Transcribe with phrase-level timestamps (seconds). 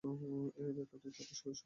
[0.03, 1.59] এই ব্যাখ্যাটি আমাদের শরীয়তসম্মত।